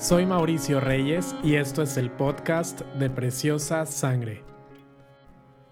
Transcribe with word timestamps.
Soy 0.00 0.26
Mauricio 0.26 0.78
Reyes 0.78 1.34
y 1.42 1.56
esto 1.56 1.82
es 1.82 1.96
el 1.96 2.08
podcast 2.12 2.82
de 3.00 3.10
Preciosa 3.10 3.84
Sangre. 3.84 4.44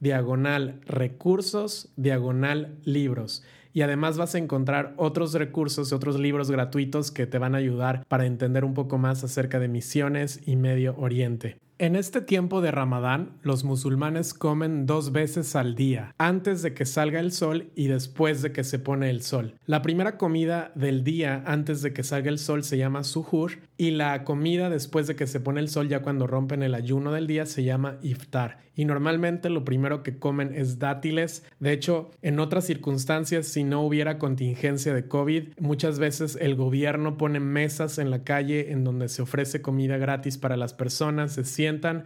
diagonal 0.00 0.80
recursos 0.86 1.92
diagonal 1.96 2.76
libros 2.84 3.44
y 3.72 3.82
además 3.82 4.18
vas 4.18 4.34
a 4.34 4.38
encontrar 4.38 4.94
otros 4.96 5.32
recursos 5.34 5.92
otros 5.92 6.18
libros 6.18 6.50
gratuitos 6.50 7.10
que 7.10 7.26
te 7.26 7.38
van 7.38 7.54
a 7.54 7.58
ayudar 7.58 8.04
para 8.08 8.26
entender 8.26 8.64
un 8.64 8.74
poco 8.74 8.98
más 8.98 9.22
acerca 9.22 9.60
de 9.60 9.68
misiones 9.68 10.40
y 10.46 10.56
Medio 10.56 10.96
Oriente. 10.98 11.58
En 11.80 11.96
este 11.96 12.20
tiempo 12.20 12.60
de 12.60 12.70
Ramadán, 12.70 13.38
los 13.40 13.64
musulmanes 13.64 14.34
comen 14.34 14.84
dos 14.84 15.12
veces 15.12 15.56
al 15.56 15.76
día, 15.76 16.14
antes 16.18 16.60
de 16.60 16.74
que 16.74 16.84
salga 16.84 17.20
el 17.20 17.32
sol 17.32 17.70
y 17.74 17.86
después 17.86 18.42
de 18.42 18.52
que 18.52 18.64
se 18.64 18.78
pone 18.78 19.08
el 19.08 19.22
sol. 19.22 19.54
La 19.64 19.80
primera 19.80 20.18
comida 20.18 20.72
del 20.74 21.04
día 21.04 21.42
antes 21.46 21.80
de 21.80 21.94
que 21.94 22.02
salga 22.02 22.28
el 22.28 22.38
sol 22.38 22.64
se 22.64 22.76
llama 22.76 23.02
suhur 23.02 23.60
y 23.78 23.92
la 23.92 24.24
comida 24.24 24.68
después 24.68 25.06
de 25.06 25.16
que 25.16 25.26
se 25.26 25.40
pone 25.40 25.58
el 25.58 25.70
sol 25.70 25.88
ya 25.88 26.02
cuando 26.02 26.26
rompen 26.26 26.62
el 26.62 26.74
ayuno 26.74 27.12
del 27.12 27.26
día 27.26 27.46
se 27.46 27.64
llama 27.64 27.96
iftar. 28.02 28.58
Y 28.74 28.84
normalmente 28.84 29.50
lo 29.50 29.64
primero 29.64 30.02
que 30.02 30.18
comen 30.18 30.52
es 30.54 30.78
dátiles. 30.78 31.44
De 31.58 31.72
hecho, 31.72 32.10
en 32.22 32.40
otras 32.40 32.64
circunstancias, 32.64 33.46
si 33.46 33.64
no 33.64 33.82
hubiera 33.82 34.18
contingencia 34.18 34.94
de 34.94 35.06
COVID, 35.06 35.48
muchas 35.58 35.98
veces 35.98 36.38
el 36.40 36.54
gobierno 36.54 37.18
pone 37.18 37.40
mesas 37.40 37.98
en 37.98 38.10
la 38.10 38.22
calle 38.22 38.70
en 38.72 38.84
donde 38.84 39.08
se 39.08 39.22
ofrece 39.22 39.60
comida 39.60 39.98
gratis 39.98 40.38
para 40.38 40.56
las 40.56 40.72
personas, 40.72 41.32
se 41.32 41.44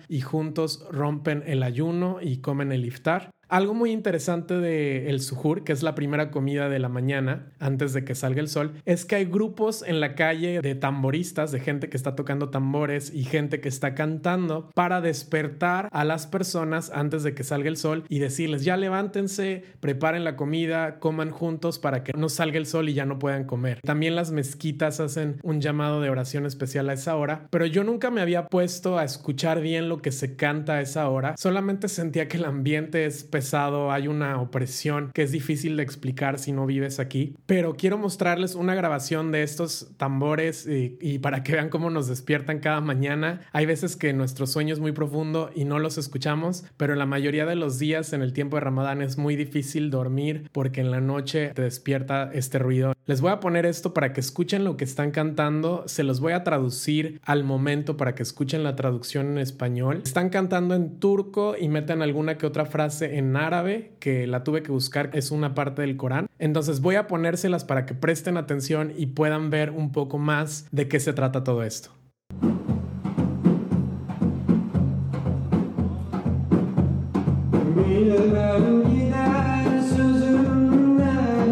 y 0.09 0.21
juntos 0.21 0.87
rompen 0.91 1.43
el 1.47 1.63
ayuno 1.63 2.19
y 2.21 2.39
comen 2.39 2.73
el 2.73 2.85
iftar. 2.85 3.31
Algo 3.49 3.75
muy 3.75 3.91
interesante 3.91 4.55
de 4.55 5.11
el 5.11 5.21
suhur, 5.21 5.65
que 5.65 5.73
es 5.73 5.83
la 5.83 5.95
primera 5.95 6.31
comida 6.31 6.69
de 6.69 6.79
la 6.79 6.89
mañana 6.89 7.53
antes 7.59 7.93
de 7.93 8.05
que 8.05 8.15
salga 8.15 8.41
el 8.41 8.49
sol, 8.49 8.73
es 8.85 9.05
que 9.05 9.17
hay 9.17 9.25
grupos 9.25 9.85
en 9.87 10.01
la 10.01 10.15
calle 10.15 10.61
de 10.61 10.75
tamboristas, 10.75 11.53
de 11.53 11.61
gente 11.61 11.89
que 11.89 11.97
está 11.97 12.17
tocando 12.17 12.51
tambores 12.51 13.13
y 13.15 13.25
gente 13.25 13.61
que 13.61 13.69
está 13.69 13.95
cantando 13.95 14.71
para 14.75 15.01
despertar 15.01 15.89
a 15.93 16.05
las 16.05 16.27
personas 16.27 16.91
antes 16.95 17.23
de 17.23 17.35
que 17.35 17.45
salga 17.45 17.69
el 17.69 17.77
sol 17.77 18.05
y 18.09 18.19
decirles 18.19 18.65
ya 18.65 18.77
levántense, 18.77 19.65
preparen 19.81 20.25
la 20.25 20.37
comida, 20.37 20.99
coman 20.99 21.31
juntos 21.31 21.79
para 21.79 22.03
que 22.03 22.13
no 22.13 22.29
salga 22.29 22.59
el 22.59 22.67
sol 22.67 22.89
y 22.89 22.95
ya 22.95 23.05
no 23.05 23.19
puedan 23.19 23.45
comer. 23.45 23.81
También 23.83 24.17
las 24.17 24.31
mezquitas 24.31 25.01
hacen 25.01 25.37
un 25.43 25.61
llamado 25.61 26.01
de 26.01 26.11
oración 26.11 26.47
especial 26.47 26.89
a 26.89 26.95
esa 26.95 27.17
hora, 27.17 27.47
pero 27.51 27.67
yo 27.67 27.85
nunca 27.85 28.11
me 28.11 28.21
había 28.21 28.47
puesto 28.47 28.99
a 28.99 29.05
escuchar 29.05 29.61
bien 29.61 29.89
lo 29.89 29.99
que 29.99 30.13
se 30.13 30.37
canta 30.37 30.75
a 30.75 30.81
esa 30.81 31.09
hora, 31.09 31.35
solamente 31.37 31.89
sentía 31.89 32.29
que 32.29 32.37
el 32.37 32.45
ambiente 32.45 33.05
es 33.07 33.25
pesado, 33.35 33.91
hay 33.91 34.07
una 34.07 34.41
opresión 34.41 35.11
que 35.13 35.25
es 35.25 35.33
difícil 35.33 35.77
de 35.77 35.83
explicar 35.83 36.39
si 36.39 36.53
no 36.53 36.67
vives 36.67 37.01
aquí, 37.01 37.35
pero 37.47 37.75
quiero 37.75 37.99
mostrarles 37.99 38.55
una 38.55 38.77
grabación 38.77 39.33
de 39.33 39.43
estos 39.43 39.89
tambores 39.97 40.69
y, 40.69 41.19
para 41.19 41.43
que 41.43 41.51
vean 41.51 41.69
cómo 41.69 41.91
nos 41.91 42.07
despiertan 42.07 42.61
cada 42.61 42.81
mañana. 42.81 43.41
Hay 43.51 43.67
veces 43.67 43.97
que 43.97 44.13
nuestro 44.13 44.47
sueño 44.47 44.73
es 44.73 44.79
muy 44.79 44.93
profundo 44.93 45.51
y 45.53 45.65
no 45.65 45.81
los 45.81 45.99
escuchamos, 45.99 46.65
pero 46.77 46.95
la 46.95 47.07
mayoría 47.07 47.45
de 47.45 47.57
los 47.57 47.81
días 47.81 48.13
en 48.13 48.23
el 48.23 48.33
tiempo 48.33 48.57
de 48.57 48.61
Ramadán 48.61 49.03
es 49.03 49.19
muy 49.19 49.35
difícil 49.35 49.91
dormir 49.91 50.49
porque 50.53 50.81
en 50.81 50.93
la 50.93 51.01
noche 51.01 51.49
te 51.55 51.63
despierta 51.63 52.31
este 52.33 52.61
ruido. 52.61 52.95
Les 53.07 53.21
voy 53.21 53.33
a 53.33 53.41
poner 53.41 53.67
esto 53.67 53.93
para 53.93 54.13
que 54.13 54.21
escuchen 54.21 54.63
lo 54.63 54.77
que 54.77 54.85
están 54.85 55.11
cantando, 55.11 55.83
se 55.87 56.05
los 56.05 56.21
voy 56.21 56.35
a 56.35 56.45
traducir 56.45 57.21
al 57.25 57.43
momento 57.43 57.97
para 57.97 58.15
que 58.15 58.23
escuchen 58.23 58.63
la 58.63 58.77
traducción 58.77 59.33
en 59.33 59.39
español. 59.39 60.03
Están 60.05 60.31
cantando 60.31 60.77
en 60.77 61.01
turco 61.01 61.57
y 61.61 61.69
meten 61.69 62.01
alguna 62.01 62.39
que 62.39 62.47
otra 62.47 62.65
frase 62.65 63.17
en 63.19 63.24
árabe, 63.37 63.93
que 63.99 64.27
la 64.27 64.45
tuve 64.45 64.63
que 64.63 64.73
buscar, 64.73 65.11
es 65.13 65.31
una 65.31 65.55
parte 65.55 65.83
del 65.83 65.97
Corán. 65.97 66.27
Entonces 66.39 66.81
voy 66.81 66.97
a 66.97 67.07
ponérselas 67.07 67.65
para 67.65 67.87
que 67.87 67.95
presten 67.95 68.37
atención 68.37 68.93
y 68.97 69.07
puedan 69.07 69.51
ver 69.51 69.71
un 69.71 69.93
poco 69.93 70.19
más 70.19 70.67
de 70.71 70.89
qué 70.89 71.01
se 71.01 71.13
trata 71.13 71.45
todo 71.45 71.63
esto. 71.63 71.91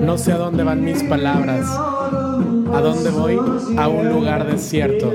No 0.04 0.18
sé 0.18 0.32
a 0.32 0.36
dónde 0.36 0.62
van 0.62 0.84
mis 0.84 1.02
palabras. 1.04 1.66
¿A 1.68 2.80
dónde 2.82 3.10
voy? 3.10 3.38
A 3.78 3.88
un 3.88 4.08
lugar 4.08 4.46
desierto. 4.46 5.12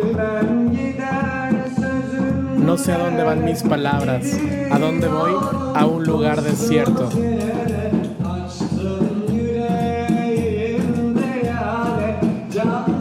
No 2.67 2.75
sé 2.77 2.91
a 2.91 2.97
dónde 2.97 3.23
van 3.23 3.45
mis 3.45 3.63
palabras. 3.63 4.25
¿A 4.69 4.77
dónde 4.77 5.07
voy? 5.07 5.31
A 5.73 5.85
un 5.85 6.03
lugar 6.03 6.41
desierto. 6.41 7.07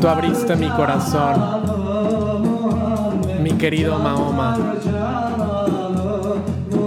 Tú 0.01 0.07
abriste 0.09 0.55
mi 0.55 0.69
corazón, 0.69 1.35
mi 3.43 3.51
querido 3.55 3.99
Mahoma, 3.99 4.57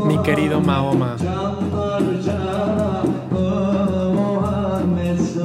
mi 0.06 0.18
querido 0.20 0.62
Mahoma, 0.62 1.18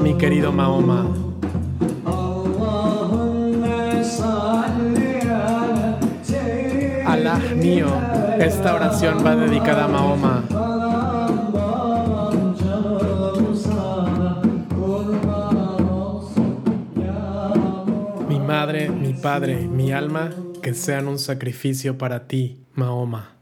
mi 0.00 0.14
querido 0.14 0.52
Mahoma. 0.52 1.23
Mío, 7.56 7.86
esta 8.38 8.74
oración 8.74 9.24
va 9.24 9.36
dedicada 9.36 9.84
a 9.84 9.88
Mahoma. 9.88 10.44
Mi 18.28 18.38
madre, 18.38 18.88
mi 18.88 19.12
padre, 19.14 19.68
mi 19.68 19.92
alma, 19.92 20.30
que 20.62 20.74
sean 20.74 21.08
un 21.08 21.18
sacrificio 21.18 21.98
para 21.98 22.26
ti, 22.26 22.64
Mahoma. 22.74 23.33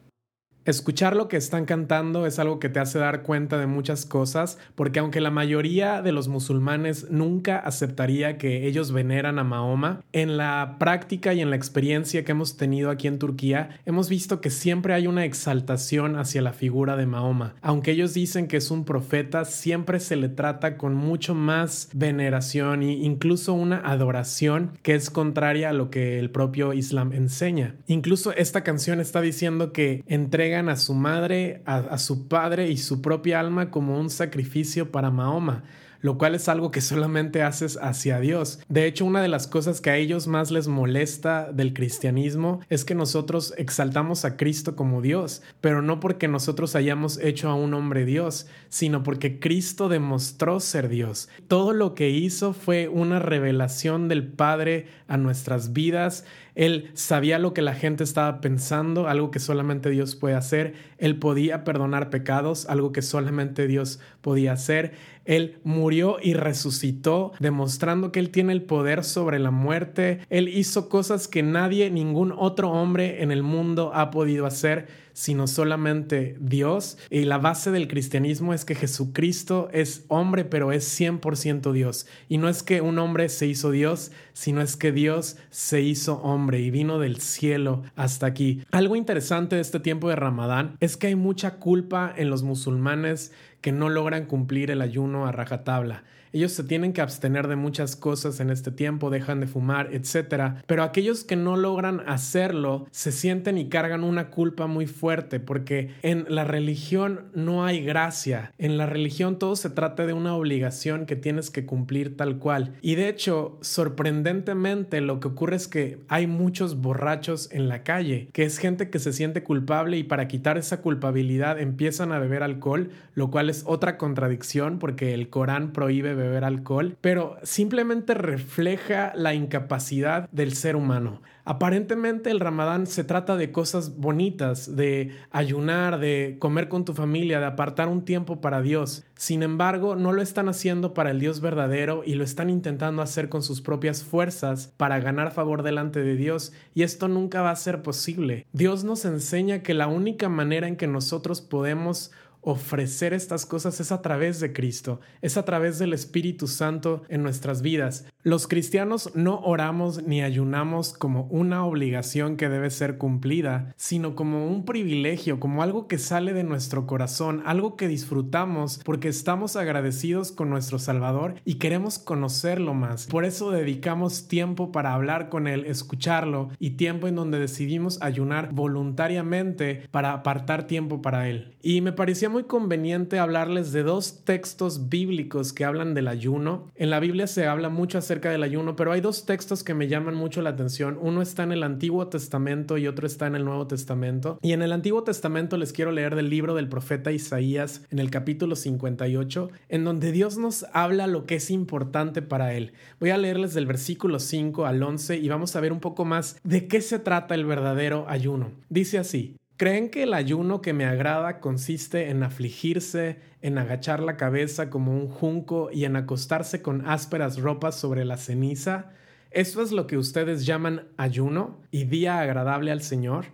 Escuchar 0.64 1.16
lo 1.16 1.26
que 1.26 1.36
están 1.36 1.64
cantando 1.64 2.24
es 2.24 2.38
algo 2.38 2.60
que 2.60 2.68
te 2.68 2.78
hace 2.78 3.00
dar 3.00 3.22
cuenta 3.22 3.58
de 3.58 3.66
muchas 3.66 4.06
cosas, 4.06 4.58
porque 4.76 5.00
aunque 5.00 5.20
la 5.20 5.32
mayoría 5.32 6.02
de 6.02 6.12
los 6.12 6.28
musulmanes 6.28 7.10
nunca 7.10 7.58
aceptaría 7.58 8.38
que 8.38 8.68
ellos 8.68 8.92
veneran 8.92 9.40
a 9.40 9.44
Mahoma, 9.44 10.04
en 10.12 10.36
la 10.36 10.76
práctica 10.78 11.34
y 11.34 11.40
en 11.40 11.50
la 11.50 11.56
experiencia 11.56 12.24
que 12.24 12.30
hemos 12.30 12.56
tenido 12.56 12.90
aquí 12.90 13.08
en 13.08 13.18
Turquía, 13.18 13.80
hemos 13.86 14.08
visto 14.08 14.40
que 14.40 14.50
siempre 14.50 14.94
hay 14.94 15.08
una 15.08 15.24
exaltación 15.24 16.16
hacia 16.16 16.42
la 16.42 16.52
figura 16.52 16.96
de 16.96 17.06
Mahoma. 17.06 17.56
Aunque 17.60 17.90
ellos 17.90 18.14
dicen 18.14 18.46
que 18.46 18.58
es 18.58 18.70
un 18.70 18.84
profeta, 18.84 19.44
siempre 19.44 19.98
se 19.98 20.14
le 20.14 20.28
trata 20.28 20.76
con 20.76 20.94
mucho 20.94 21.34
más 21.34 21.88
veneración 21.92 22.82
e 22.82 22.92
incluso 22.92 23.52
una 23.52 23.78
adoración 23.78 24.78
que 24.82 24.94
es 24.94 25.10
contraria 25.10 25.70
a 25.70 25.72
lo 25.72 25.90
que 25.90 26.20
el 26.20 26.30
propio 26.30 26.72
Islam 26.72 27.12
enseña. 27.12 27.74
Incluso 27.88 28.32
esta 28.32 28.62
canción 28.62 29.00
está 29.00 29.20
diciendo 29.20 29.72
que 29.72 30.04
entrega 30.06 30.51
a 30.54 30.76
su 30.76 30.94
madre, 30.94 31.62
a, 31.66 31.98
su 31.98 32.28
padre 32.28 32.70
y 32.70 32.76
su 32.76 33.00
propia 33.02 33.40
alma 33.40 33.70
como 33.70 33.98
un 33.98 34.10
sacrificio 34.10 34.90
para 34.90 35.10
Mahoma 35.10 35.64
lo 36.02 36.18
cual 36.18 36.34
es 36.34 36.48
algo 36.48 36.70
que 36.70 36.80
solamente 36.82 37.42
haces 37.42 37.78
hacia 37.80 38.20
Dios. 38.20 38.60
De 38.68 38.86
hecho, 38.86 39.06
una 39.06 39.22
de 39.22 39.28
las 39.28 39.46
cosas 39.46 39.80
que 39.80 39.90
a 39.90 39.96
ellos 39.96 40.26
más 40.26 40.50
les 40.50 40.68
molesta 40.68 41.50
del 41.52 41.72
cristianismo 41.72 42.60
es 42.68 42.84
que 42.84 42.94
nosotros 42.94 43.54
exaltamos 43.56 44.24
a 44.24 44.36
Cristo 44.36 44.76
como 44.76 45.00
Dios, 45.00 45.42
pero 45.60 45.80
no 45.80 46.00
porque 46.00 46.28
nosotros 46.28 46.76
hayamos 46.76 47.18
hecho 47.18 47.48
a 47.48 47.54
un 47.54 47.72
hombre 47.72 48.04
Dios, 48.04 48.46
sino 48.68 49.02
porque 49.02 49.40
Cristo 49.40 49.88
demostró 49.88 50.60
ser 50.60 50.88
Dios. 50.88 51.28
Todo 51.48 51.72
lo 51.72 51.94
que 51.94 52.10
hizo 52.10 52.52
fue 52.52 52.88
una 52.88 53.20
revelación 53.20 54.08
del 54.08 54.26
Padre 54.26 54.88
a 55.06 55.16
nuestras 55.16 55.72
vidas 55.72 56.24
él 56.54 56.90
sabía 56.92 57.38
lo 57.38 57.54
que 57.54 57.62
la 57.62 57.74
gente 57.74 58.04
estaba 58.04 58.40
pensando, 58.40 59.08
algo 59.08 59.30
que 59.30 59.40
solamente 59.40 59.88
Dios 59.88 60.16
puede 60.16 60.34
hacer. 60.34 60.74
Él 60.98 61.18
podía 61.18 61.64
perdonar 61.64 62.10
pecados, 62.10 62.66
algo 62.66 62.92
que 62.92 63.00
solamente 63.00 63.66
Dios 63.66 64.00
podía 64.20 64.52
hacer. 64.52 64.92
Él 65.24 65.58
murió 65.64 66.16
y 66.22 66.34
resucitó, 66.34 67.32
demostrando 67.38 68.12
que 68.12 68.20
Él 68.20 68.30
tiene 68.30 68.52
el 68.52 68.62
poder 68.62 69.04
sobre 69.04 69.38
la 69.38 69.50
muerte. 69.50 70.20
Él 70.30 70.48
hizo 70.48 70.88
cosas 70.88 71.28
que 71.28 71.42
nadie, 71.42 71.90
ningún 71.90 72.32
otro 72.36 72.70
hombre 72.70 73.22
en 73.22 73.30
el 73.30 73.42
mundo 73.42 73.92
ha 73.94 74.10
podido 74.10 74.46
hacer 74.46 75.01
sino 75.12 75.46
solamente 75.46 76.36
Dios. 76.40 76.98
Y 77.10 77.24
la 77.24 77.38
base 77.38 77.70
del 77.70 77.88
cristianismo 77.88 78.54
es 78.54 78.64
que 78.64 78.74
Jesucristo 78.74 79.68
es 79.72 80.04
hombre, 80.08 80.44
pero 80.44 80.72
es 80.72 81.00
100% 81.00 81.72
Dios. 81.72 82.06
Y 82.28 82.38
no 82.38 82.48
es 82.48 82.62
que 82.62 82.80
un 82.80 82.98
hombre 82.98 83.28
se 83.28 83.46
hizo 83.46 83.70
Dios, 83.70 84.12
sino 84.32 84.60
es 84.60 84.76
que 84.76 84.92
Dios 84.92 85.36
se 85.50 85.80
hizo 85.80 86.20
hombre 86.22 86.60
y 86.60 86.70
vino 86.70 86.98
del 86.98 87.20
cielo 87.20 87.82
hasta 87.96 88.26
aquí. 88.26 88.62
Algo 88.70 88.96
interesante 88.96 89.56
de 89.56 89.62
este 89.62 89.80
tiempo 89.80 90.08
de 90.08 90.16
Ramadán 90.16 90.76
es 90.80 90.96
que 90.96 91.08
hay 91.08 91.16
mucha 91.16 91.56
culpa 91.56 92.12
en 92.16 92.30
los 92.30 92.42
musulmanes 92.42 93.32
que 93.60 93.72
no 93.72 93.88
logran 93.88 94.26
cumplir 94.26 94.70
el 94.70 94.82
ayuno 94.82 95.26
a 95.26 95.32
rajatabla. 95.32 96.04
Ellos 96.32 96.52
se 96.52 96.64
tienen 96.64 96.92
que 96.92 97.02
abstener 97.02 97.46
de 97.46 97.56
muchas 97.56 97.94
cosas 97.96 98.40
en 98.40 98.50
este 98.50 98.70
tiempo, 98.70 99.10
dejan 99.10 99.40
de 99.40 99.46
fumar, 99.46 99.90
etc. 99.92 100.62
Pero 100.66 100.82
aquellos 100.82 101.24
que 101.24 101.36
no 101.36 101.56
logran 101.56 102.00
hacerlo 102.06 102.86
se 102.90 103.12
sienten 103.12 103.58
y 103.58 103.68
cargan 103.68 104.02
una 104.02 104.30
culpa 104.30 104.66
muy 104.66 104.86
fuerte 104.86 105.40
porque 105.40 105.90
en 106.02 106.24
la 106.28 106.44
religión 106.44 107.26
no 107.34 107.64
hay 107.64 107.84
gracia. 107.84 108.52
En 108.58 108.78
la 108.78 108.86
religión 108.86 109.38
todo 109.38 109.56
se 109.56 109.70
trata 109.70 110.06
de 110.06 110.14
una 110.14 110.34
obligación 110.34 111.04
que 111.04 111.16
tienes 111.16 111.50
que 111.50 111.66
cumplir 111.66 112.16
tal 112.16 112.38
cual. 112.38 112.74
Y 112.80 112.94
de 112.94 113.08
hecho, 113.08 113.58
sorprendentemente 113.60 115.00
lo 115.00 115.20
que 115.20 115.28
ocurre 115.28 115.56
es 115.56 115.68
que 115.68 115.98
hay 116.08 116.26
muchos 116.26 116.80
borrachos 116.80 117.50
en 117.52 117.68
la 117.68 117.82
calle, 117.82 118.28
que 118.32 118.44
es 118.44 118.58
gente 118.58 118.88
que 118.88 118.98
se 118.98 119.12
siente 119.12 119.42
culpable 119.42 119.98
y 119.98 120.02
para 120.02 120.28
quitar 120.28 120.56
esa 120.56 120.80
culpabilidad 120.80 121.60
empiezan 121.60 122.12
a 122.12 122.18
beber 122.18 122.42
alcohol, 122.42 122.90
lo 123.14 123.30
cual 123.30 123.50
es 123.50 123.64
otra 123.66 123.98
contradicción 123.98 124.78
porque 124.78 125.12
el 125.12 125.28
Corán 125.28 125.72
prohíbe 125.72 126.14
beber 126.14 126.21
alcohol, 126.44 126.96
pero 127.00 127.36
simplemente 127.42 128.14
refleja 128.14 129.12
la 129.14 129.34
incapacidad 129.34 130.28
del 130.30 130.54
ser 130.54 130.76
humano. 130.76 131.20
Aparentemente 131.44 132.30
el 132.30 132.38
ramadán 132.38 132.86
se 132.86 133.02
trata 133.02 133.36
de 133.36 133.50
cosas 133.50 133.96
bonitas, 133.96 134.76
de 134.76 135.10
ayunar, 135.32 135.98
de 135.98 136.36
comer 136.38 136.68
con 136.68 136.84
tu 136.84 136.94
familia, 136.94 137.40
de 137.40 137.46
apartar 137.46 137.88
un 137.88 138.04
tiempo 138.04 138.40
para 138.40 138.62
Dios. 138.62 139.04
Sin 139.16 139.42
embargo, 139.42 139.96
no 139.96 140.12
lo 140.12 140.22
están 140.22 140.48
haciendo 140.48 140.94
para 140.94 141.10
el 141.10 141.18
Dios 141.18 141.40
verdadero 141.40 142.02
y 142.06 142.14
lo 142.14 142.22
están 142.22 142.48
intentando 142.48 143.02
hacer 143.02 143.28
con 143.28 143.42
sus 143.42 143.60
propias 143.60 144.04
fuerzas 144.04 144.72
para 144.76 145.00
ganar 145.00 145.32
favor 145.32 145.64
delante 145.64 146.02
de 146.02 146.14
Dios 146.14 146.52
y 146.74 146.84
esto 146.84 147.08
nunca 147.08 147.42
va 147.42 147.50
a 147.50 147.56
ser 147.56 147.82
posible. 147.82 148.46
Dios 148.52 148.84
nos 148.84 149.04
enseña 149.04 149.62
que 149.62 149.74
la 149.74 149.88
única 149.88 150.28
manera 150.28 150.68
en 150.68 150.76
que 150.76 150.86
nosotros 150.86 151.40
podemos 151.40 152.12
ofrecer 152.42 153.14
estas 153.14 153.46
cosas 153.46 153.80
es 153.80 153.92
a 153.92 154.02
través 154.02 154.40
de 154.40 154.52
Cristo, 154.52 155.00
es 155.22 155.36
a 155.36 155.44
través 155.44 155.78
del 155.78 155.92
Espíritu 155.92 156.48
Santo 156.48 157.02
en 157.08 157.22
nuestras 157.22 157.62
vidas. 157.62 158.04
Los 158.24 158.46
cristianos 158.46 159.10
no 159.16 159.40
oramos 159.40 160.04
ni 160.04 160.22
ayunamos 160.22 160.92
como 160.92 161.24
una 161.24 161.66
obligación 161.66 162.36
que 162.36 162.48
debe 162.48 162.70
ser 162.70 162.96
cumplida, 162.96 163.74
sino 163.76 164.14
como 164.14 164.46
un 164.46 164.64
privilegio, 164.64 165.40
como 165.40 165.60
algo 165.60 165.88
que 165.88 165.98
sale 165.98 166.32
de 166.32 166.44
nuestro 166.44 166.86
corazón, 166.86 167.42
algo 167.46 167.74
que 167.74 167.88
disfrutamos 167.88 168.80
porque 168.84 169.08
estamos 169.08 169.56
agradecidos 169.56 170.30
con 170.30 170.50
nuestro 170.50 170.78
Salvador 170.78 171.34
y 171.44 171.54
queremos 171.54 171.98
conocerlo 171.98 172.74
más. 172.74 173.08
Por 173.08 173.24
eso 173.24 173.50
dedicamos 173.50 174.28
tiempo 174.28 174.70
para 174.70 174.94
hablar 174.94 175.28
con 175.28 175.48
Él, 175.48 175.64
escucharlo 175.66 176.50
y 176.60 176.76
tiempo 176.76 177.08
en 177.08 177.16
donde 177.16 177.40
decidimos 177.40 178.00
ayunar 178.02 178.50
voluntariamente 178.52 179.88
para 179.90 180.12
apartar 180.12 180.68
tiempo 180.68 181.02
para 181.02 181.28
Él. 181.28 181.56
Y 181.60 181.80
me 181.80 181.92
parecía 181.92 182.28
muy 182.28 182.44
conveniente 182.44 183.18
hablarles 183.18 183.72
de 183.72 183.82
dos 183.82 184.24
textos 184.24 184.88
bíblicos 184.88 185.52
que 185.52 185.64
hablan 185.64 185.94
del 185.94 186.06
ayuno. 186.06 186.70
En 186.76 186.90
la 186.90 187.00
Biblia 187.00 187.26
se 187.26 187.48
habla 187.48 187.68
mucho 187.68 187.98
acerca 187.98 188.11
acerca 188.12 188.30
del 188.30 188.42
ayuno, 188.42 188.76
pero 188.76 188.92
hay 188.92 189.00
dos 189.00 189.24
textos 189.24 189.64
que 189.64 189.72
me 189.72 189.88
llaman 189.88 190.14
mucho 190.14 190.42
la 190.42 190.50
atención. 190.50 190.98
Uno 191.00 191.22
está 191.22 191.44
en 191.44 191.52
el 191.52 191.62
Antiguo 191.62 192.08
Testamento 192.08 192.76
y 192.76 192.86
otro 192.86 193.06
está 193.06 193.26
en 193.26 193.36
el 193.36 193.46
Nuevo 193.46 193.66
Testamento. 193.66 194.38
Y 194.42 194.52
en 194.52 194.60
el 194.60 194.72
Antiguo 194.72 195.02
Testamento 195.02 195.56
les 195.56 195.72
quiero 195.72 195.92
leer 195.92 196.14
del 196.14 196.28
libro 196.28 196.54
del 196.54 196.68
profeta 196.68 197.10
Isaías 197.10 197.86
en 197.90 197.98
el 197.98 198.10
capítulo 198.10 198.54
58, 198.54 199.48
en 199.70 199.84
donde 199.84 200.12
Dios 200.12 200.36
nos 200.36 200.66
habla 200.74 201.06
lo 201.06 201.24
que 201.24 201.36
es 201.36 201.50
importante 201.50 202.20
para 202.20 202.52
él. 202.52 202.74
Voy 203.00 203.08
a 203.08 203.16
leerles 203.16 203.54
del 203.54 203.64
versículo 203.64 204.18
5 204.18 204.66
al 204.66 204.82
11 204.82 205.16
y 205.16 205.28
vamos 205.30 205.56
a 205.56 205.60
ver 205.60 205.72
un 205.72 205.80
poco 205.80 206.04
más 206.04 206.36
de 206.44 206.68
qué 206.68 206.82
se 206.82 206.98
trata 206.98 207.34
el 207.34 207.46
verdadero 207.46 208.04
ayuno. 208.10 208.52
Dice 208.68 208.98
así, 208.98 209.36
¿Creen 209.56 209.90
que 209.90 210.04
el 210.04 210.14
ayuno 210.14 210.60
que 210.60 210.72
me 210.72 210.86
agrada 210.86 211.38
consiste 211.38 212.10
en 212.10 212.22
afligirse, 212.22 213.20
en 213.42 213.58
agachar 213.58 214.00
la 214.00 214.16
cabeza 214.16 214.70
como 214.70 214.92
un 214.92 215.08
junco 215.08 215.70
y 215.70 215.84
en 215.84 215.94
acostarse 215.94 216.62
con 216.62 216.88
ásperas 216.88 217.38
ropas 217.38 217.76
sobre 217.76 218.04
la 218.04 218.16
ceniza? 218.16 218.90
¿Eso 219.30 219.62
es 219.62 219.70
lo 219.70 219.86
que 219.86 219.98
ustedes 219.98 220.46
llaman 220.46 220.88
ayuno 220.96 221.60
y 221.70 221.84
día 221.84 222.20
agradable 222.20 222.72
al 222.72 222.82
Señor? 222.82 223.26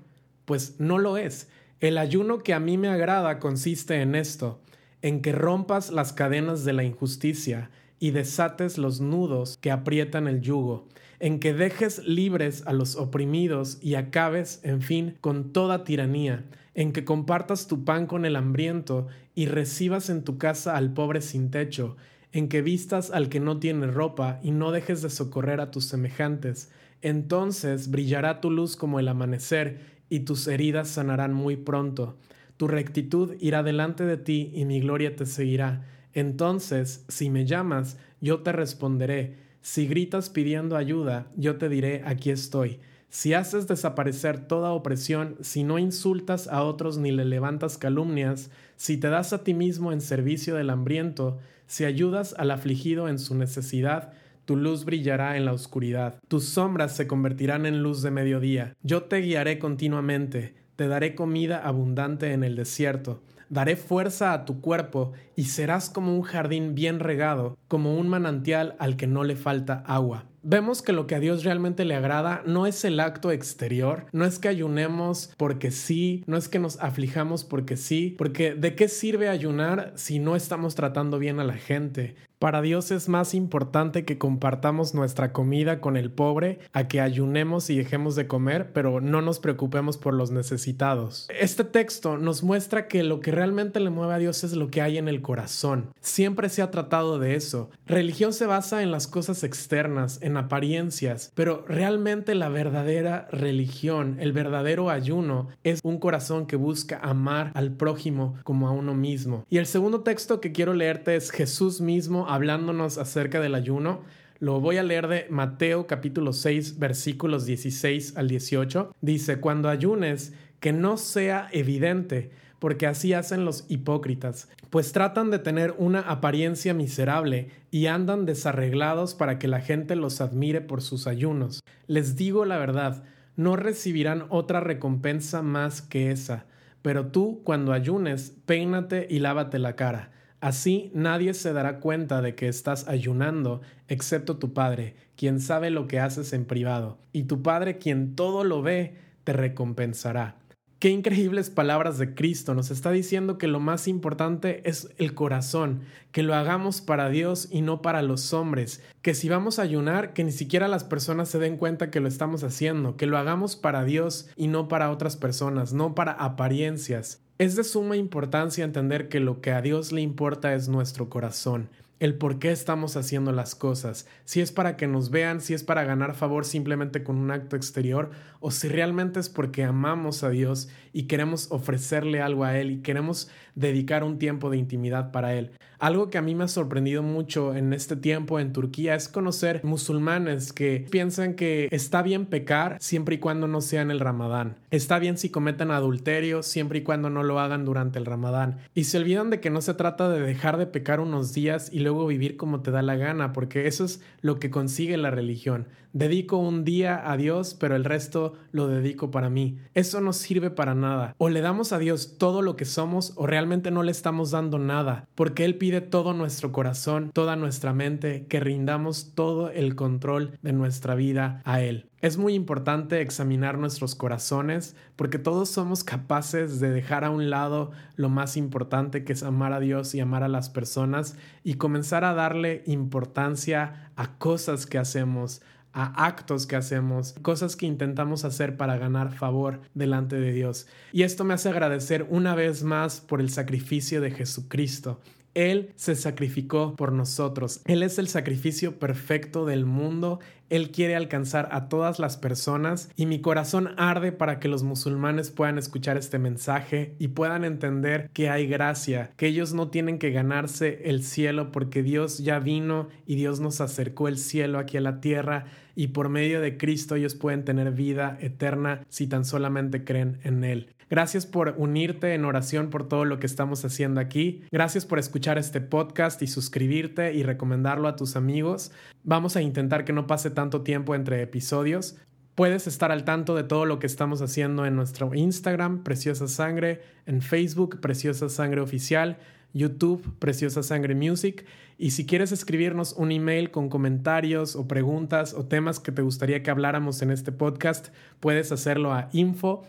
Pues 0.44 0.78
no 0.78 0.98
lo 0.98 1.16
es. 1.16 1.48
El 1.80 1.96
ayuno 1.96 2.38
que 2.38 2.52
a 2.52 2.60
mí 2.60 2.76
me 2.76 2.88
agrada 2.88 3.38
consiste 3.38 4.02
en 4.02 4.14
esto, 4.14 4.60
en 5.02 5.22
que 5.22 5.32
rompas 5.32 5.90
las 5.90 6.12
cadenas 6.12 6.64
de 6.64 6.72
la 6.72 6.84
injusticia 6.84 7.70
y 7.98 8.10
desates 8.10 8.78
los 8.78 9.00
nudos 9.00 9.58
que 9.60 9.70
aprietan 9.70 10.26
el 10.26 10.40
yugo 10.40 10.88
en 11.20 11.40
que 11.40 11.52
dejes 11.52 12.04
libres 12.06 12.62
a 12.66 12.72
los 12.72 12.96
oprimidos 12.96 13.78
y 13.80 13.94
acabes, 13.94 14.60
en 14.62 14.82
fin, 14.82 15.16
con 15.20 15.52
toda 15.52 15.84
tiranía, 15.84 16.44
en 16.74 16.92
que 16.92 17.04
compartas 17.04 17.66
tu 17.66 17.84
pan 17.84 18.06
con 18.06 18.24
el 18.24 18.36
hambriento 18.36 19.08
y 19.34 19.46
recibas 19.46 20.10
en 20.10 20.22
tu 20.22 20.38
casa 20.38 20.76
al 20.76 20.92
pobre 20.92 21.20
sin 21.20 21.50
techo, 21.50 21.96
en 22.32 22.48
que 22.48 22.62
vistas 22.62 23.10
al 23.10 23.28
que 23.28 23.40
no 23.40 23.58
tiene 23.58 23.86
ropa 23.88 24.38
y 24.42 24.52
no 24.52 24.70
dejes 24.70 25.02
de 25.02 25.10
socorrer 25.10 25.60
a 25.60 25.70
tus 25.70 25.86
semejantes. 25.86 26.70
Entonces 27.02 27.90
brillará 27.90 28.40
tu 28.40 28.50
luz 28.50 28.76
como 28.76 29.00
el 29.00 29.08
amanecer 29.08 29.80
y 30.08 30.20
tus 30.20 30.46
heridas 30.46 30.88
sanarán 30.88 31.32
muy 31.32 31.56
pronto. 31.56 32.16
Tu 32.56 32.68
rectitud 32.68 33.34
irá 33.40 33.62
delante 33.62 34.04
de 34.04 34.16
ti 34.16 34.52
y 34.54 34.64
mi 34.64 34.80
gloria 34.80 35.16
te 35.16 35.26
seguirá. 35.26 35.84
Entonces, 36.14 37.04
si 37.08 37.30
me 37.30 37.44
llamas, 37.44 37.98
yo 38.20 38.40
te 38.40 38.52
responderé 38.52 39.48
si 39.60 39.86
gritas 39.86 40.30
pidiendo 40.30 40.76
ayuda, 40.76 41.26
yo 41.36 41.56
te 41.56 41.68
diré, 41.68 42.02
aquí 42.06 42.30
estoy. 42.30 42.78
Si 43.10 43.34
haces 43.34 43.66
desaparecer 43.66 44.46
toda 44.46 44.70
opresión, 44.70 45.36
si 45.40 45.64
no 45.64 45.78
insultas 45.78 46.46
a 46.48 46.62
otros 46.62 46.98
ni 46.98 47.10
le 47.10 47.24
levantas 47.24 47.76
calumnias, 47.76 48.50
si 48.76 48.96
te 48.96 49.08
das 49.08 49.32
a 49.32 49.44
ti 49.44 49.54
mismo 49.54 49.92
en 49.92 50.00
servicio 50.00 50.54
del 50.54 50.70
hambriento, 50.70 51.38
si 51.66 51.84
ayudas 51.84 52.34
al 52.38 52.50
afligido 52.50 53.08
en 53.08 53.18
su 53.18 53.34
necesidad, 53.34 54.12
tu 54.44 54.56
luz 54.56 54.84
brillará 54.84 55.36
en 55.36 55.44
la 55.44 55.52
oscuridad, 55.52 56.18
tus 56.28 56.44
sombras 56.44 56.96
se 56.96 57.06
convertirán 57.06 57.66
en 57.66 57.82
luz 57.82 58.00
de 58.02 58.10
mediodía. 58.10 58.74
Yo 58.82 59.02
te 59.02 59.18
guiaré 59.18 59.58
continuamente, 59.58 60.54
te 60.76 60.88
daré 60.88 61.14
comida 61.14 61.58
abundante 61.58 62.32
en 62.32 62.44
el 62.44 62.56
desierto 62.56 63.20
Daré 63.50 63.76
fuerza 63.76 64.34
a 64.34 64.44
tu 64.44 64.60
cuerpo 64.60 65.12
y 65.38 65.44
serás 65.44 65.88
como 65.88 66.16
un 66.16 66.22
jardín 66.22 66.74
bien 66.74 66.98
regado, 66.98 67.56
como 67.68 67.96
un 67.96 68.08
manantial 68.08 68.74
al 68.80 68.96
que 68.96 69.06
no 69.06 69.22
le 69.22 69.36
falta 69.36 69.84
agua. 69.86 70.24
Vemos 70.42 70.82
que 70.82 70.92
lo 70.92 71.06
que 71.06 71.14
a 71.14 71.20
Dios 71.20 71.44
realmente 71.44 71.84
le 71.84 71.94
agrada 71.94 72.42
no 72.44 72.66
es 72.66 72.84
el 72.84 72.98
acto 72.98 73.30
exterior, 73.30 74.06
no 74.10 74.24
es 74.24 74.40
que 74.40 74.48
ayunemos 74.48 75.32
porque 75.36 75.70
sí, 75.70 76.24
no 76.26 76.36
es 76.36 76.48
que 76.48 76.58
nos 76.58 76.80
aflijamos 76.80 77.44
porque 77.44 77.76
sí, 77.76 78.16
porque 78.18 78.56
¿de 78.56 78.74
qué 78.74 78.88
sirve 78.88 79.28
ayunar 79.28 79.92
si 79.94 80.18
no 80.18 80.34
estamos 80.34 80.74
tratando 80.74 81.20
bien 81.20 81.38
a 81.38 81.44
la 81.44 81.54
gente? 81.54 82.16
Para 82.38 82.62
Dios 82.62 82.92
es 82.92 83.08
más 83.08 83.34
importante 83.34 84.04
que 84.04 84.16
compartamos 84.16 84.94
nuestra 84.94 85.32
comida 85.32 85.80
con 85.80 85.96
el 85.96 86.12
pobre 86.12 86.60
a 86.72 86.86
que 86.86 87.00
ayunemos 87.00 87.68
y 87.68 87.76
dejemos 87.76 88.14
de 88.14 88.28
comer, 88.28 88.72
pero 88.72 89.00
no 89.00 89.22
nos 89.22 89.40
preocupemos 89.40 89.96
por 89.96 90.14
los 90.14 90.30
necesitados. 90.30 91.26
Este 91.36 91.64
texto 91.64 92.16
nos 92.16 92.44
muestra 92.44 92.86
que 92.86 93.02
lo 93.02 93.18
que 93.18 93.32
realmente 93.32 93.80
le 93.80 93.90
mueve 93.90 94.14
a 94.14 94.18
Dios 94.18 94.44
es 94.44 94.52
lo 94.52 94.70
que 94.70 94.82
hay 94.82 94.98
en 94.98 95.08
el 95.08 95.20
corazón. 95.28 95.92
Siempre 96.00 96.48
se 96.48 96.62
ha 96.62 96.70
tratado 96.70 97.18
de 97.18 97.34
eso. 97.34 97.68
Religión 97.84 98.32
se 98.32 98.46
basa 98.46 98.82
en 98.82 98.90
las 98.90 99.06
cosas 99.06 99.44
externas, 99.44 100.18
en 100.22 100.38
apariencias, 100.38 101.32
pero 101.34 101.66
realmente 101.68 102.34
la 102.34 102.48
verdadera 102.48 103.28
religión, 103.30 104.16
el 104.20 104.32
verdadero 104.32 104.88
ayuno, 104.88 105.48
es 105.64 105.80
un 105.82 105.98
corazón 105.98 106.46
que 106.46 106.56
busca 106.56 106.98
amar 107.02 107.50
al 107.52 107.72
prójimo 107.72 108.38
como 108.42 108.68
a 108.68 108.70
uno 108.70 108.94
mismo. 108.94 109.44
Y 109.50 109.58
el 109.58 109.66
segundo 109.66 110.00
texto 110.00 110.40
que 110.40 110.52
quiero 110.52 110.72
leerte 110.72 111.14
es 111.14 111.30
Jesús 111.30 111.82
mismo 111.82 112.26
hablándonos 112.26 112.96
acerca 112.96 113.38
del 113.38 113.54
ayuno. 113.54 114.00
Lo 114.38 114.60
voy 114.60 114.78
a 114.78 114.82
leer 114.82 115.08
de 115.08 115.26
Mateo 115.28 115.86
capítulo 115.86 116.32
6 116.32 116.78
versículos 116.78 117.44
16 117.44 118.16
al 118.16 118.28
18. 118.28 118.94
Dice, 119.02 119.40
cuando 119.40 119.68
ayunes, 119.68 120.32
que 120.58 120.72
no 120.72 120.96
sea 120.96 121.48
evidente, 121.52 122.30
porque 122.58 122.86
así 122.86 123.12
hacen 123.12 123.44
los 123.44 123.64
hipócritas, 123.68 124.48
pues 124.70 124.92
tratan 124.92 125.30
de 125.30 125.38
tener 125.38 125.74
una 125.78 126.00
apariencia 126.00 126.74
miserable 126.74 127.50
y 127.70 127.86
andan 127.86 128.26
desarreglados 128.26 129.14
para 129.14 129.38
que 129.38 129.48
la 129.48 129.60
gente 129.60 129.96
los 129.96 130.20
admire 130.20 130.60
por 130.60 130.82
sus 130.82 131.06
ayunos. 131.06 131.62
Les 131.86 132.16
digo 132.16 132.44
la 132.44 132.58
verdad, 132.58 133.04
no 133.36 133.56
recibirán 133.56 134.26
otra 134.28 134.60
recompensa 134.60 135.42
más 135.42 135.82
que 135.82 136.10
esa. 136.10 136.46
Pero 136.82 137.06
tú, 137.08 137.40
cuando 137.44 137.72
ayunes, 137.72 138.34
peínate 138.46 139.06
y 139.10 139.18
lávate 139.18 139.58
la 139.58 139.74
cara 139.74 140.10
Así 140.40 140.92
nadie 140.94 141.34
se 141.34 141.52
dará 141.52 141.80
cuenta 141.80 142.22
de 142.22 142.36
que 142.36 142.46
estás 142.46 142.86
ayunando, 142.86 143.60
excepto 143.88 144.36
tu 144.36 144.54
Padre, 144.54 144.94
quien 145.16 145.40
sabe 145.40 145.70
lo 145.70 145.88
que 145.88 145.98
haces 145.98 146.32
en 146.32 146.44
privado, 146.44 146.98
y 147.12 147.24
tu 147.24 147.42
Padre, 147.42 147.78
quien 147.78 148.14
todo 148.14 148.44
lo 148.44 148.62
ve, 148.62 148.94
te 149.24 149.32
recompensará. 149.32 150.36
Qué 150.78 150.90
increíbles 150.90 151.50
palabras 151.50 151.98
de 151.98 152.14
Cristo. 152.14 152.54
Nos 152.54 152.70
está 152.70 152.92
diciendo 152.92 153.36
que 153.36 153.48
lo 153.48 153.58
más 153.58 153.88
importante 153.88 154.62
es 154.64 154.94
el 154.96 155.12
corazón, 155.12 155.80
que 156.12 156.22
lo 156.22 156.36
hagamos 156.36 156.80
para 156.80 157.08
Dios 157.08 157.48
y 157.50 157.62
no 157.62 157.82
para 157.82 158.00
los 158.00 158.32
hombres, 158.32 158.80
que 159.02 159.14
si 159.14 159.28
vamos 159.28 159.58
a 159.58 159.62
ayunar, 159.62 160.12
que 160.12 160.22
ni 160.22 160.30
siquiera 160.30 160.68
las 160.68 160.84
personas 160.84 161.28
se 161.30 161.40
den 161.40 161.56
cuenta 161.56 161.90
que 161.90 161.98
lo 161.98 162.06
estamos 162.06 162.44
haciendo, 162.44 162.96
que 162.96 163.06
lo 163.06 163.18
hagamos 163.18 163.56
para 163.56 163.82
Dios 163.82 164.28
y 164.36 164.46
no 164.46 164.68
para 164.68 164.92
otras 164.92 165.16
personas, 165.16 165.72
no 165.72 165.96
para 165.96 166.12
apariencias. 166.12 167.20
Es 167.38 167.56
de 167.56 167.64
suma 167.64 167.96
importancia 167.96 168.64
entender 168.64 169.08
que 169.08 169.18
lo 169.18 169.40
que 169.40 169.50
a 169.50 169.60
Dios 169.60 169.90
le 169.90 170.00
importa 170.00 170.54
es 170.54 170.68
nuestro 170.68 171.08
corazón 171.08 171.70
el 172.00 172.14
por 172.14 172.38
qué 172.38 172.52
estamos 172.52 172.96
haciendo 172.96 173.32
las 173.32 173.54
cosas, 173.54 174.06
si 174.24 174.40
es 174.40 174.52
para 174.52 174.76
que 174.76 174.86
nos 174.86 175.10
vean, 175.10 175.40
si 175.40 175.54
es 175.54 175.64
para 175.64 175.84
ganar 175.84 176.14
favor 176.14 176.44
simplemente 176.44 177.02
con 177.02 177.16
un 177.16 177.30
acto 177.30 177.56
exterior, 177.56 178.10
o 178.40 178.50
si 178.50 178.68
realmente 178.68 179.20
es 179.20 179.28
porque 179.28 179.64
amamos 179.64 180.22
a 180.22 180.30
Dios 180.30 180.68
y 180.92 181.04
queremos 181.04 181.50
ofrecerle 181.50 182.20
algo 182.20 182.44
a 182.44 182.56
Él 182.58 182.70
y 182.70 182.82
queremos 182.82 183.30
dedicar 183.54 184.04
un 184.04 184.18
tiempo 184.18 184.50
de 184.50 184.58
intimidad 184.58 185.10
para 185.10 185.34
Él. 185.34 185.52
Algo 185.80 186.10
que 186.10 186.18
a 186.18 186.22
mí 186.22 186.34
me 186.34 186.44
ha 186.44 186.48
sorprendido 186.48 187.04
mucho 187.04 187.54
en 187.54 187.72
este 187.72 187.94
tiempo 187.94 188.40
en 188.40 188.52
Turquía 188.52 188.96
es 188.96 189.08
conocer 189.08 189.60
musulmanes 189.62 190.52
que 190.52 190.84
piensan 190.90 191.34
que 191.34 191.68
está 191.70 192.02
bien 192.02 192.26
pecar 192.26 192.78
siempre 192.80 193.14
y 193.14 193.18
cuando 193.18 193.46
no 193.46 193.60
sea 193.60 193.82
en 193.82 193.92
el 193.92 194.00
ramadán. 194.00 194.56
Está 194.72 194.98
bien 194.98 195.18
si 195.18 195.30
cometen 195.30 195.70
adulterio 195.70 196.42
siempre 196.42 196.80
y 196.80 196.82
cuando 196.82 197.10
no 197.10 197.22
lo 197.22 197.38
hagan 197.38 197.64
durante 197.64 198.00
el 198.00 198.06
ramadán. 198.06 198.58
Y 198.74 198.84
se 198.84 198.98
olvidan 198.98 199.30
de 199.30 199.40
que 199.40 199.50
no 199.50 199.60
se 199.60 199.74
trata 199.74 200.08
de 200.08 200.20
dejar 200.20 200.56
de 200.56 200.66
pecar 200.66 200.98
unos 200.98 201.32
días 201.32 201.70
y 201.72 201.78
luego 201.88 202.06
vivir 202.06 202.36
como 202.36 202.60
te 202.60 202.70
da 202.70 202.82
la 202.82 202.96
gana, 202.96 203.32
porque 203.32 203.66
eso 203.66 203.84
es 203.86 204.02
lo 204.20 204.38
que 204.38 204.50
consigue 204.50 204.96
la 204.98 205.10
religión. 205.10 205.68
Dedico 205.94 206.36
un 206.36 206.64
día 206.64 207.10
a 207.10 207.16
Dios, 207.16 207.56
pero 207.58 207.74
el 207.74 207.84
resto 207.84 208.34
lo 208.52 208.68
dedico 208.68 209.10
para 209.10 209.30
mí. 209.30 209.56
Eso 209.72 210.02
no 210.02 210.12
sirve 210.12 210.50
para 210.50 210.74
nada. 210.74 211.14
O 211.16 211.30
le 211.30 211.40
damos 211.40 211.72
a 211.72 211.78
Dios 211.78 212.18
todo 212.18 212.42
lo 212.42 212.56
que 212.56 212.66
somos 212.66 213.14
o 213.16 213.26
realmente 213.26 213.70
no 213.70 213.82
le 213.82 213.90
estamos 213.90 214.30
dando 214.30 214.58
nada, 214.58 215.08
porque 215.14 215.46
Él 215.46 215.56
pide 215.56 215.80
todo 215.80 216.12
nuestro 216.12 216.52
corazón, 216.52 217.10
toda 217.14 217.36
nuestra 217.36 217.72
mente, 217.72 218.26
que 218.28 218.38
rindamos 218.38 219.12
todo 219.14 219.50
el 219.50 219.74
control 219.74 220.38
de 220.42 220.52
nuestra 220.52 220.94
vida 220.94 221.40
a 221.46 221.62
Él. 221.62 221.86
Es 222.00 222.16
muy 222.16 222.34
importante 222.34 223.00
examinar 223.00 223.58
nuestros 223.58 223.96
corazones 223.96 224.76
porque 224.94 225.18
todos 225.18 225.48
somos 225.48 225.82
capaces 225.82 226.60
de 226.60 226.70
dejar 226.70 227.04
a 227.04 227.10
un 227.10 227.28
lado 227.28 227.72
lo 227.96 228.08
más 228.08 228.36
importante 228.36 229.02
que 229.02 229.12
es 229.12 229.24
amar 229.24 229.52
a 229.52 229.58
Dios 229.58 229.96
y 229.96 230.00
amar 230.00 230.22
a 230.22 230.28
las 230.28 230.48
personas 230.48 231.16
y 231.42 231.54
comenzar 231.54 232.04
a 232.04 232.14
darle 232.14 232.62
importancia 232.66 233.90
a 233.96 234.16
cosas 234.16 234.64
que 234.64 234.78
hacemos, 234.78 235.42
a 235.72 236.06
actos 236.06 236.46
que 236.46 236.54
hacemos, 236.54 237.14
cosas 237.20 237.56
que 237.56 237.66
intentamos 237.66 238.24
hacer 238.24 238.56
para 238.56 238.78
ganar 238.78 239.12
favor 239.12 239.60
delante 239.74 240.20
de 240.20 240.32
Dios. 240.32 240.68
Y 240.92 241.02
esto 241.02 241.24
me 241.24 241.34
hace 241.34 241.48
agradecer 241.48 242.06
una 242.10 242.36
vez 242.36 242.62
más 242.62 243.00
por 243.00 243.20
el 243.20 243.30
sacrificio 243.30 244.00
de 244.00 244.12
Jesucristo. 244.12 245.00
Él 245.34 245.72
se 245.76 245.94
sacrificó 245.94 246.74
por 246.76 246.92
nosotros. 246.92 247.60
Él 247.64 247.82
es 247.82 247.98
el 247.98 248.08
sacrificio 248.08 248.78
perfecto 248.78 249.46
del 249.46 249.66
mundo. 249.66 250.20
Él 250.50 250.70
quiere 250.70 250.96
alcanzar 250.96 251.48
a 251.52 251.68
todas 251.68 251.98
las 251.98 252.16
personas 252.16 252.90
y 252.96 253.06
mi 253.06 253.20
corazón 253.20 253.74
arde 253.76 254.12
para 254.12 254.40
que 254.40 254.48
los 254.48 254.62
musulmanes 254.62 255.30
puedan 255.30 255.58
escuchar 255.58 255.98
este 255.98 256.18
mensaje 256.18 256.94
y 256.98 257.08
puedan 257.08 257.44
entender 257.44 258.08
que 258.14 258.30
hay 258.30 258.46
gracia, 258.46 259.10
que 259.16 259.26
ellos 259.26 259.52
no 259.52 259.68
tienen 259.68 259.98
que 259.98 260.10
ganarse 260.10 260.82
el 260.84 261.04
cielo 261.04 261.52
porque 261.52 261.82
Dios 261.82 262.18
ya 262.18 262.38
vino 262.38 262.88
y 263.06 263.16
Dios 263.16 263.40
nos 263.40 263.60
acercó 263.60 264.08
el 264.08 264.16
cielo 264.16 264.58
aquí 264.58 264.78
a 264.78 264.80
la 264.80 265.00
tierra 265.00 265.44
y 265.74 265.88
por 265.88 266.08
medio 266.08 266.40
de 266.40 266.56
Cristo 266.56 266.96
ellos 266.96 267.14
pueden 267.14 267.44
tener 267.44 267.70
vida 267.72 268.16
eterna 268.20 268.84
si 268.88 269.06
tan 269.06 269.24
solamente 269.24 269.84
creen 269.84 270.18
en 270.24 270.44
Él. 270.44 270.74
Gracias 270.90 271.26
por 271.26 271.54
unirte 271.58 272.14
en 272.14 272.24
oración 272.24 272.70
por 272.70 272.88
todo 272.88 273.04
lo 273.04 273.18
que 273.18 273.26
estamos 273.26 273.64
haciendo 273.64 274.00
aquí. 274.00 274.42
Gracias 274.50 274.86
por 274.86 274.98
escuchar 274.98 275.38
este 275.38 275.60
podcast 275.60 276.22
y 276.22 276.26
suscribirte 276.26 277.12
y 277.12 277.22
recomendarlo 277.22 277.88
a 277.88 277.96
tus 277.96 278.16
amigos. 278.16 278.72
Vamos 279.04 279.36
a 279.36 279.42
intentar 279.42 279.84
que 279.84 279.92
no 279.92 280.06
pase 280.06 280.30
tanto 280.30 280.62
tiempo 280.62 280.94
entre 280.94 281.22
episodios. 281.22 281.96
Puedes 282.34 282.66
estar 282.66 282.92
al 282.92 283.04
tanto 283.04 283.34
de 283.34 283.42
todo 283.42 283.66
lo 283.66 283.78
que 283.80 283.86
estamos 283.86 284.22
haciendo 284.22 284.64
en 284.64 284.76
nuestro 284.76 285.14
Instagram, 285.14 285.82
Preciosa 285.82 286.28
Sangre, 286.28 286.80
en 287.04 287.20
Facebook, 287.20 287.80
Preciosa 287.80 288.28
Sangre 288.28 288.60
Oficial 288.60 289.18
YouTube, 289.52 290.14
Preciosa 290.18 290.62
Sangre 290.62 290.94
Music. 290.94 291.44
Y 291.78 291.92
si 291.92 292.06
quieres 292.06 292.32
escribirnos 292.32 292.92
un 292.92 293.12
email 293.12 293.50
con 293.50 293.68
comentarios 293.68 294.56
o 294.56 294.66
preguntas 294.66 295.34
o 295.34 295.44
temas 295.44 295.80
que 295.80 295.92
te 295.92 296.02
gustaría 296.02 296.42
que 296.42 296.50
habláramos 296.50 297.02
en 297.02 297.10
este 297.10 297.32
podcast, 297.32 297.88
puedes 298.20 298.52
hacerlo 298.52 298.92
a 298.92 299.08
info 299.12 299.64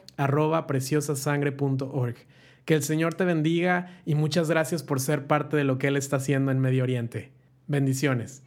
preciosasangre.org. 0.67 2.15
Que 2.65 2.73
el 2.75 2.83
Señor 2.83 3.13
te 3.13 3.25
bendiga 3.25 3.99
y 4.05 4.15
muchas 4.15 4.49
gracias 4.49 4.83
por 4.83 4.99
ser 4.99 5.27
parte 5.27 5.57
de 5.57 5.63
lo 5.63 5.77
que 5.77 5.87
Él 5.87 5.97
está 5.97 6.17
haciendo 6.17 6.51
en 6.51 6.59
Medio 6.59 6.83
Oriente. 6.83 7.31
Bendiciones. 7.67 8.43